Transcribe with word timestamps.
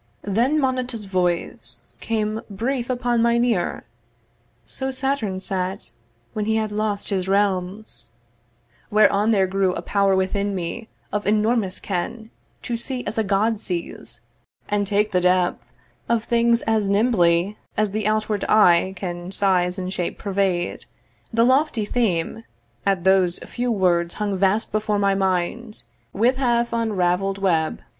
Then 0.23 0.59
Moneta's 0.59 1.05
voice 1.05 1.93
Came 1.99 2.41
brief 2.49 2.89
upon 2.89 3.21
mine 3.21 3.45
ear 3.45 3.83
'So 4.65 4.89
Saturn 4.89 5.39
sat 5.39 5.91
When 6.33 6.45
he 6.45 6.55
had 6.55 6.71
lost 6.71 7.09
his 7.11 7.27
realms' 7.29 8.09
whereon 8.91 9.29
there 9.29 9.45
grew 9.45 9.75
A 9.75 9.83
power 9.83 10.15
within 10.15 10.55
me 10.55 10.89
of 11.13 11.27
enormous 11.27 11.79
ken 11.79 12.31
To 12.63 12.75
see 12.77 13.05
as 13.05 13.19
a 13.19 13.23
god 13.23 13.59
sees, 13.59 14.21
and 14.67 14.87
take 14.87 15.11
the 15.11 15.21
depth 15.21 15.71
Of 16.09 16.23
things 16.23 16.63
as 16.63 16.89
nimbly 16.89 17.59
as 17.77 17.91
the 17.91 18.07
outward 18.07 18.43
eye 18.49 18.93
Can 18.95 19.31
size 19.31 19.77
and 19.77 19.93
shape 19.93 20.17
pervade. 20.17 20.85
The 21.31 21.43
lofty 21.45 21.85
theme 21.85 22.43
At 22.87 23.03
those 23.03 23.37
few 23.37 23.71
words 23.71 24.15
hung 24.15 24.35
vast 24.35 24.71
before 24.71 24.97
my 24.97 25.13
mind, 25.13 25.83
With 26.11 26.37
half 26.37 26.73
unravel'd 26.73 27.37
web. 27.37 27.81